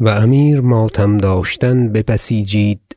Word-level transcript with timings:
و 0.00 0.08
امیر 0.08 0.60
ماتم 0.60 1.18
داشتن 1.18 1.92
ببسیجید 1.92 2.96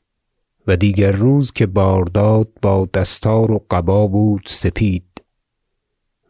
و 0.68 0.76
دیگر 0.76 1.12
روز 1.12 1.52
که 1.52 1.66
بار 1.66 2.04
داد 2.04 2.48
با 2.62 2.88
دستار 2.94 3.52
و 3.52 3.66
قبا 3.72 4.08
بود 4.08 4.42
سپید 4.48 5.24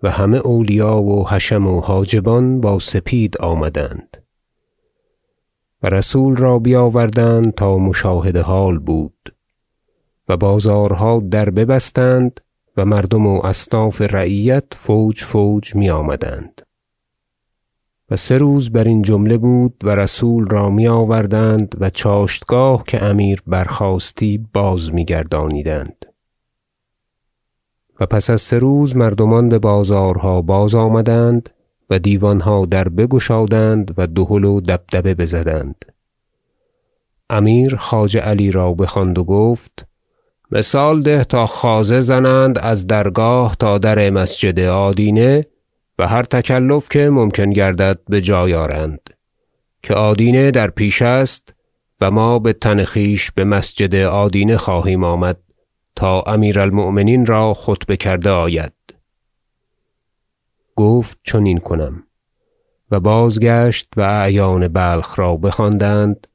و 0.03 0.11
همه 0.11 0.37
اولیا 0.37 1.01
و 1.01 1.29
حشم 1.29 1.67
و 1.67 1.81
حاجبان 1.81 2.61
با 2.61 2.79
سپید 2.79 3.37
آمدند 3.37 4.17
و 5.83 5.89
رسول 5.89 6.35
را 6.35 6.59
بیاوردند 6.59 7.53
تا 7.53 7.77
مشاهد 7.77 8.37
حال 8.37 8.79
بود 8.79 9.35
و 10.27 10.37
بازارها 10.37 11.23
در 11.31 11.49
ببستند 11.49 12.39
و 12.77 12.85
مردم 12.85 13.27
و 13.27 13.45
اصناف 13.45 14.01
رعیت 14.01 14.65
فوج 14.75 15.23
فوج 15.23 15.75
میآمدند. 15.75 16.66
و 18.11 18.15
سه 18.15 18.37
روز 18.37 18.71
برین 18.71 19.01
جمله 19.01 19.37
بود 19.37 19.81
و 19.83 19.95
رسول 19.95 20.47
را 20.47 20.69
میآوردند 20.69 21.75
و 21.79 21.89
چاشتگاه 21.89 22.83
که 22.87 23.03
امیر 23.03 23.41
برخاستی 23.47 24.47
بازمیگردانیدند 24.53 26.05
و 27.99 28.05
پس 28.05 28.29
از 28.29 28.41
سه 28.41 28.59
روز 28.59 28.95
مردمان 28.95 29.49
ببازارها 29.49 30.41
بازآمدند 30.41 31.49
و 31.89 31.99
دیوانها 31.99 32.65
در 32.65 32.89
بگشادند 32.89 33.93
و 33.97 34.07
دهل 34.07 34.43
و 34.43 34.61
دبدبه 34.61 35.13
بزدند. 35.13 35.85
امیر 37.29 37.75
خواجه 37.75 38.19
علی 38.19 38.51
را 38.51 38.73
بخواند 38.73 39.17
و 39.17 39.23
گفت 39.23 39.87
مثال 40.51 41.03
ده 41.03 41.23
تا 41.23 41.45
خوازه 41.45 42.01
زنند 42.01 42.59
از 42.59 42.87
درگاه 42.87 43.55
تا 43.59 43.77
در 43.77 44.09
مسجد 44.09 44.59
آدینه 44.59 45.45
و 45.99 46.07
هر 46.07 46.23
تکلف 46.23 46.89
که 46.89 47.09
ممکن 47.09 47.49
گردد 47.49 47.99
بجای 48.11 48.53
آرند 48.53 49.09
که 49.83 49.93
آدینه 49.93 50.51
در 50.51 50.69
پیش 50.69 51.01
است 51.01 51.53
و 52.01 52.11
ما 52.11 52.39
بتن 52.39 52.83
خویش 52.85 53.31
بمسجد 53.31 53.95
آدینه 53.95 54.57
خواهیم 54.57 55.03
آمد 55.03 55.37
تا 55.95 56.21
امیر 56.21 56.59
المؤمنین 56.59 57.25
را 57.25 57.53
خطبه 57.53 57.97
کرده 57.97 58.29
آید. 58.29 58.73
گفت 60.75 61.17
چنین 61.23 61.57
کنم 61.57 62.03
و 62.91 62.99
بازگشت 62.99 63.87
و 63.97 64.01
اعیان 64.01 64.67
بلخ 64.67 65.19
را 65.19 65.37
بخواندند 65.37 66.27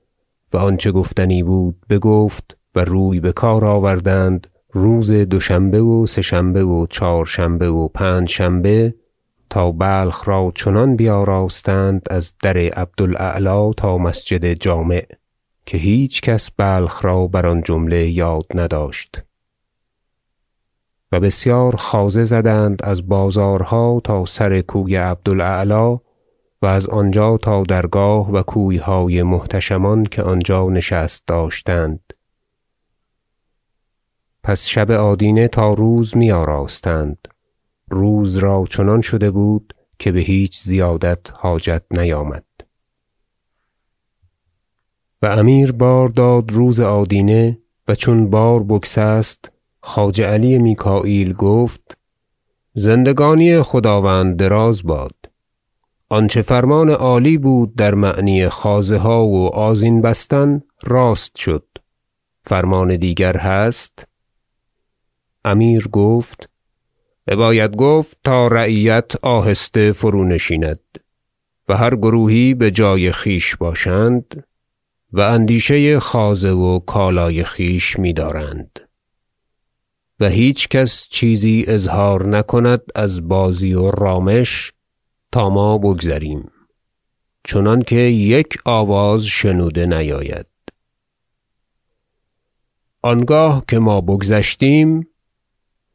و 0.53 0.57
آنچه 0.57 0.93
گفتنی 0.93 1.43
بود 1.43 1.87
بگفت 1.91 2.57
و 2.75 2.85
روی 2.85 3.21
بکار 3.21 3.65
آوردند 3.65 4.47
روز 4.73 5.11
دوشنبه 5.13 5.81
و 5.83 6.07
سه 6.07 6.23
شنبه 6.23 6.65
و 6.65 6.87
چهارشنبه 6.91 7.69
و 7.69 7.89
پنجشنبه 7.89 8.95
تا 9.53 9.73
بلخ 9.73 10.29
را 10.29 10.53
چنان 10.55 10.97
بیاراستند 10.97 12.03
از 12.11 12.35
در 12.43 12.57
عبد 12.57 13.03
الاعلی 13.03 13.75
تا 13.77 13.99
مسجد 13.99 14.53
جامع 14.53 15.07
که 15.67 15.79
هیچ 15.79 16.21
کس 16.21 16.51
بلخ 16.51 17.05
را 17.05 17.27
بر 17.27 17.47
آن 17.47 17.63
جمله 17.63 18.09
یاد 18.09 18.47
نداشت. 18.55 19.23
و 21.13 21.21
بسیار 21.21 21.77
خوازه 21.77 22.25
زدند 22.25 22.83
از 22.85 23.09
بازارها 23.09 24.01
تا 24.05 24.25
سر 24.25 24.61
کوی 24.61 24.97
عبد 24.97 25.29
الاعلی 25.29 26.01
و 26.63 26.67
از 26.67 26.87
آنجا 26.87 27.37
تا 27.37 27.63
درگاه 27.63 28.31
و 28.31 28.43
کویهای 28.43 29.23
محتشمان 29.23 30.05
که 30.05 30.23
آنجا 30.23 30.69
نشست 30.69 31.27
داشتند. 31.27 32.13
پس 34.43 34.67
شب 34.67 34.91
آدینه 34.91 35.49
تا 35.49 35.75
روز 35.75 36.17
میآراستند. 36.17 37.32
روز 37.93 38.37
را 38.37 38.65
چنان 38.71 39.01
شده 39.01 39.31
بود 39.31 39.75
که 39.99 40.13
بهیچ 40.13 40.61
زیادت 40.61 41.31
حاجت 41.33 41.83
نیامد. 41.91 42.45
و 45.23 45.27
امیر 45.27 45.73
بار 45.73 46.09
داد 46.09 46.53
روز 46.53 46.81
آدینه 46.81 47.59
و 47.89 47.95
چون 47.95 48.31
بار 48.31 48.63
بگسست 48.63 49.51
خواجه 49.81 50.27
علی 50.27 50.59
میکاییل 50.59 51.33
گفت 51.33 51.99
زندگانی 52.75 53.63
خداوند 53.63 54.37
دراز 54.37 54.83
باد. 54.83 55.15
آنچه 56.09 56.43
فرمان 56.43 56.91
عالی 56.91 57.39
بود 57.39 57.75
در 57.75 57.95
معنی 57.95 58.49
خوازه 58.49 58.99
ها 58.99 59.27
و 59.27 59.55
آذین 59.55 60.03
بستن 60.03 60.63
راست 60.83 61.37
شد. 61.37 61.67
فرمان 62.43 62.97
دیگر 62.97 63.37
هست؟ 63.37 64.07
امیر 65.45 65.89
گفت 65.89 66.52
بباید 67.27 67.77
گفت 67.77 68.17
تا 68.25 68.49
رعیت 68.49 69.13
آهسته 69.23 69.93
فرونشیند 69.93 70.81
و 71.69 71.77
هر 71.77 71.97
گروهی 71.97 72.55
بجای 72.55 73.13
خویش 73.13 73.57
باشند 73.57 74.45
و 75.13 75.21
اندیشه 75.21 76.01
خوازه 76.01 76.51
و 76.51 76.79
کالای 76.79 77.45
خویش 77.45 77.99
میدارند. 77.99 78.81
و 80.21 80.29
هیچ 80.29 80.69
کس 80.69 81.09
چیزی 81.09 81.65
اظهار 81.69 82.29
نکند 82.29 82.81
از 82.95 83.29
بازی 83.29 83.75
و 83.75 83.91
رامش 83.91 84.73
تا 85.33 85.51
ما 85.51 85.79
بگذریم 85.79 86.51
چنانکه 87.45 87.97
یک 88.01 88.59
آواز 88.65 89.25
شنوده 89.25 89.87
نیاید. 89.87 90.47
آنگاه 93.03 93.65
که 93.69 93.79
ما 93.79 94.01
بگذشتیم 94.01 95.09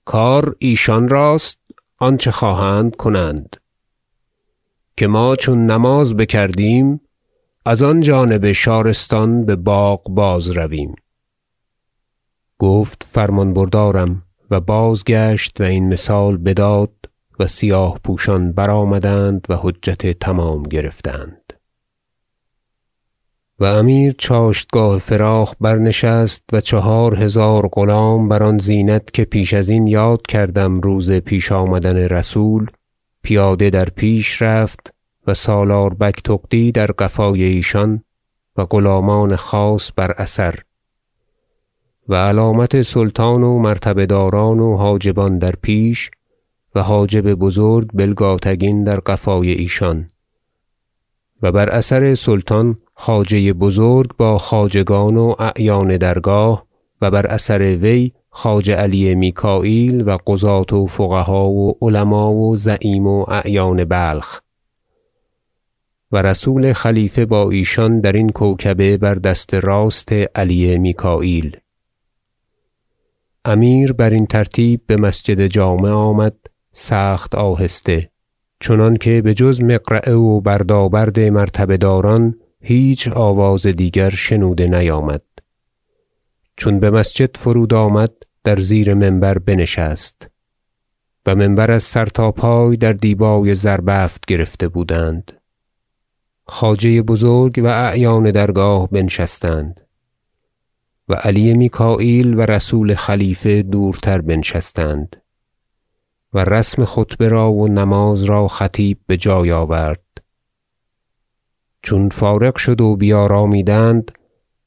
کار 0.08 0.56
ایشان 0.60 1.08
راست 1.08 1.58
آنچه 1.98 2.32
خواهند 2.32 2.96
کنند. 2.96 3.58
که 4.98 5.08
ما 5.08 5.36
چون 5.36 5.66
نماز 5.66 6.16
بکردیم 6.18 7.02
از 7.66 7.84
آن 7.84 8.02
جانب 8.02 8.52
شارستان 8.52 9.46
بباغ 9.46 10.10
بازرویم 10.10 10.96
گفت 12.60 13.04
فرمان 13.10 13.54
بردارم 13.54 14.24
و 14.52 14.60
بازگشت 14.60 15.62
و 15.62 15.64
این 15.64 15.88
مثال 15.90 16.38
بداد 16.38 16.94
و 17.40 17.48
سیاه 17.48 18.00
پوشان 18.04 18.52
برآمدند 18.52 19.46
و 19.50 19.56
حجت 19.62 20.20
تمام 20.20 20.64
گرفتند. 20.64 21.47
و 23.60 23.66
امیر 23.66 24.16
چاشتگاه 24.18 25.00
فراخ 25.00 25.54
برنشست 25.62 26.44
و 26.54 26.62
چهار 26.62 27.16
هزار 27.16 27.70
غلام 27.74 28.30
بر 28.30 28.44
آن 28.44 28.58
زینت 28.58 29.14
که 29.14 29.26
پیش 29.26 29.54
ازین 29.54 29.88
یاد 29.88 30.22
کردم 30.28 30.82
روز 30.82 31.12
پیش 31.12 31.52
آمدن 31.52 31.98
رسول 31.98 32.68
پیاده 33.22 33.70
در 33.70 33.86
پیش 33.86 34.42
رفت 34.42 34.94
و 35.28 35.34
سالار 35.34 35.94
بگتغدی 35.94 36.72
در 36.72 36.88
قفای 36.88 37.44
ایشان 37.44 38.04
و 38.58 38.66
غلامان 38.66 39.36
خاص 39.36 39.92
بر 39.96 40.12
اثر. 40.12 40.60
و 42.10 42.16
علامت 42.16 42.82
سلطان 42.82 43.44
و 43.44 43.60
مرتبه 43.60 44.06
داران 44.06 44.60
و 44.60 44.78
حاجبان 44.78 45.38
در 45.38 45.54
پیش 45.62 46.12
و 46.76 46.82
حاجب 46.82 47.34
بزرگ 47.34 47.90
بلگاتگین 47.94 48.84
در 48.84 49.00
قفای 49.00 49.52
ایشان. 49.52 50.08
و 51.42 51.52
بر 51.52 51.70
اثر 51.70 52.16
سلطان 52.16 52.78
خواجه 53.00 53.54
بزرگ 53.54 54.10
با 54.18 54.38
خواجگان 54.38 55.18
و 55.18 55.36
اعیان 55.40 55.98
درگاه 55.98 56.66
و 57.02 57.12
بر 57.12 57.28
اثر 57.28 57.62
وی 57.62 58.12
خواجه 58.30 58.76
علی 58.76 59.16
میکاییل 59.16 60.10
و 60.10 60.18
قضاة 60.28 60.74
و 60.74 60.86
فقها 60.86 61.50
و 61.50 61.78
علما 61.82 62.34
و 62.34 62.56
زعیم 62.56 63.08
و 63.08 63.26
اعیان 63.28 63.86
بلخ. 63.86 64.40
و 66.12 66.22
رسول 66.22 66.74
خلیفه 66.74 67.26
با 67.26 67.50
ایشان 67.50 68.02
درین 68.02 68.30
کوکبه 68.30 68.98
بر 68.98 69.16
دست 69.16 69.54
راست 69.54 70.12
علی 70.36 70.78
میکاییل. 70.78 71.58
امیر 73.46 73.94
برین 73.94 74.26
ترتیب 74.26 74.82
بمسجد 74.88 75.48
جامع 75.48 75.90
آمد 75.90 76.36
سخت 76.74 77.36
آهسته 77.36 78.10
چنانکه 78.60 79.22
بجز 79.22 79.62
مقرعه 79.62 80.14
و 80.14 80.42
بردابرد 80.42 81.20
مرتبه 81.20 81.78
داران 81.78 82.36
هیچ 82.62 83.08
آواز 83.08 83.68
دیگر 83.68 84.10
شنوده 84.10 84.68
نیامد. 84.68 85.22
چون 86.58 86.80
بمسجد 86.80 87.38
فرود 87.38 87.74
آمد 87.74 88.14
در 88.44 88.60
زیر 88.60 88.94
منبر 88.94 89.38
بنشست 89.38 90.30
و 91.26 91.36
منبر 91.36 91.72
از 91.72 91.84
سر 91.84 92.06
تا 92.06 92.32
پای 92.32 92.78
در 92.78 92.94
دیبای 92.94 93.56
زربفت 93.56 94.26
گرفته 94.26 94.68
بودند. 94.68 95.32
خواجه 96.46 97.02
بزرگ 97.02 97.62
و 97.64 97.68
اعیان 97.68 98.32
درگاه 98.32 98.90
بنشستند 98.90 99.82
و 101.10 101.14
علی 101.14 101.54
میکاییل 101.54 102.34
و 102.34 102.42
رسول 102.42 102.96
خلیفه 102.96 103.62
دورتر 103.62 104.22
بنشستند 104.22 105.22
و 106.34 106.40
رسم 106.40 106.86
خطبه 106.86 107.28
را 107.28 107.54
و 107.54 107.68
نماز 107.68 108.24
را 108.24 108.48
خطیب 108.48 108.98
بجای 109.10 109.52
آورد. 109.52 110.07
چون 111.88 112.10
فارغ 112.10 112.56
شد 112.56 112.82
و 112.82 112.96
بیارامیدند 112.96 114.12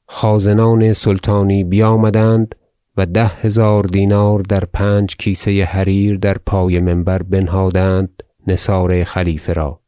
خازنان 0.07 0.93
سلطانی 0.93 1.63
بیامدند 1.63 2.55
و 2.97 3.05
ده 3.05 3.25
هزار 3.25 3.83
دینار 3.83 4.41
در 4.41 4.65
پنج 4.65 5.15
کیسه 5.17 5.63
حریر 5.63 6.17
در 6.17 6.37
پای 6.45 6.79
منبر 6.79 7.23
بنهادند 7.23 8.23
نثار 8.47 9.03
خلیفه 9.03 9.53
را. 9.53 9.81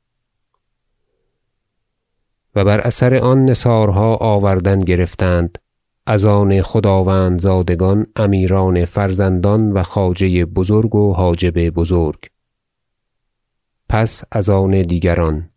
و 2.55 2.63
بر 2.63 2.79
اثر 2.79 3.15
آن 3.15 3.45
نثارها 3.45 4.15
آوردن 4.15 4.79
گرفتند 4.79 5.57
از 6.05 6.25
آن 6.25 6.61
خداوندزادگان 6.61 8.05
امیران 8.15 8.85
فرزندان 8.85 9.71
و 9.71 9.83
خواجه 9.83 10.45
بزرگ 10.45 10.95
و 10.95 11.13
حاجب 11.13 11.69
بزرگ. 11.69 12.19
پس 13.89 14.23
از 14.31 14.49
آن 14.49 14.81
دیگران 14.81 15.49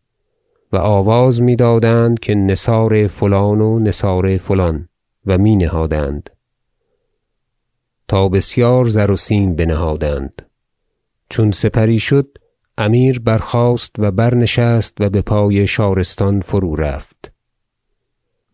و 0.76 0.78
آواز 0.78 1.42
می‌دادند 1.42 2.18
که 2.18 2.34
نثار 2.34 3.06
فلان 3.06 3.60
و 3.60 3.78
نثار 3.78 4.38
فلان 4.38 4.88
و 5.26 5.38
می 5.38 5.56
نهادند 5.56 6.30
تا 8.08 8.28
بسیار 8.28 8.88
زر 8.88 9.10
و 9.10 9.16
سیم 9.16 9.56
بنهادند. 9.56 10.42
چون 11.30 11.52
سپری 11.52 11.98
شد 11.98 12.38
امیر 12.78 13.20
برخاست 13.20 13.96
و 13.98 14.10
برنشست 14.10 14.94
و 15.00 15.10
بپای 15.10 15.66
شارستان 15.66 16.40
فرو 16.40 16.76
رفت. 16.76 17.32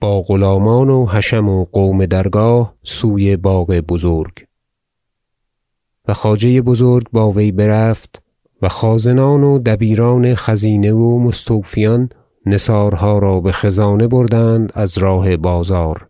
با 0.01 0.23
غلامان 0.23 0.91
و 0.91 1.07
حشم 1.07 1.49
و 1.49 1.65
قوم 1.65 2.07
درگاه 2.07 2.75
سوی 2.83 3.37
باغ 3.37 3.71
بزرگ. 3.73 4.47
و 6.09 6.15
خواجه 6.15 6.63
بزرگ 6.63 7.07
با 7.13 7.31
وی 7.31 7.53
برفت 7.53 8.22
و 8.63 8.69
خازنان 8.69 9.43
و 9.43 9.59
دبیران 9.59 10.35
خزینه 10.35 10.93
و 10.93 11.19
مستوفیان 11.19 12.09
نثارها 12.47 13.19
را 13.19 13.41
بخزانه 13.41 14.09
بردند 14.09 14.73
از 14.75 14.99
راه 14.99 15.37
بازار. 15.37 16.09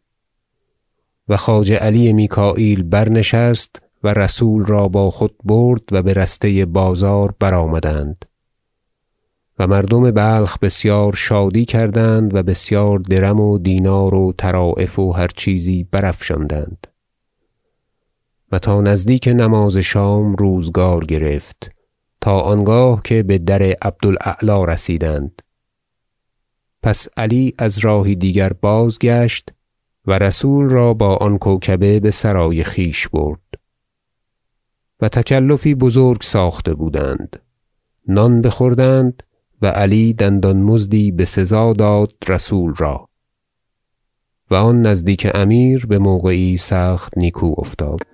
و 1.29 1.37
خواجه 1.37 1.77
علی 1.77 2.13
میکاییل 2.13 2.83
برنشست 2.83 3.83
و 4.05 4.09
رسول 4.09 4.65
را 4.65 4.89
با 4.89 5.11
خود 5.11 5.35
برد 5.45 5.83
و 5.93 6.03
برسته 6.03 6.65
بازار 6.65 7.35
برآمدند. 7.41 8.25
و 9.59 9.67
مردم 9.67 10.11
بلخ 10.11 10.59
بسیار 10.59 11.15
شادی 11.15 11.65
کردند 11.65 12.35
و 12.35 12.43
بسیار 12.43 12.99
درم 12.99 13.41
و 13.41 13.59
دینار 13.59 14.15
و 14.15 14.33
طرایف 14.39 14.99
و 14.99 15.13
هر 15.13 15.29
چیزی 15.37 15.85
برافشاندند. 15.91 16.87
و 18.53 18.59
تا 18.59 18.81
نزدیک 18.81 19.29
نماز 19.29 19.77
شام 19.77 20.35
روزگار 20.35 21.05
گرفت. 21.05 21.82
تا 22.23 22.41
آنگاه 22.41 23.01
که 23.05 23.23
بدر 23.23 23.63
عبد 23.63 24.07
الاعلی 24.07 24.73
رسیدند. 24.73 25.43
پس 26.83 27.09
علی 27.17 27.55
از 27.59 27.79
راهی 27.79 28.15
دیگر 28.15 28.53
بازگشت 28.53 29.49
و 30.07 30.19
رسول 30.19 30.69
را 30.69 30.95
با 30.95 31.17
آن 31.17 31.39
کوکبه 31.39 32.01
بسرای 32.01 32.65
خویش 32.65 33.09
برد. 33.09 33.41
و 35.01 35.09
تکلفی 35.09 35.75
بزرگ 35.75 36.23
ساخته 36.23 36.75
بودند. 36.75 37.41
نان 38.09 38.43
بخوردند 38.43 39.23
و 39.63 39.67
علی 39.67 40.13
دندان 40.13 40.57
مزدی 40.57 41.13
بسزا 41.13 41.73
داد 41.73 42.13
رسول 42.29 42.75
را. 42.75 43.09
و 44.51 44.55
آن 44.55 44.83
نزدیک 44.83 45.29
امیر 45.35 45.87
بموقعی 45.87 46.57
سخت 46.57 47.19
نیکو 47.19 47.55
افتاد. 47.59 48.12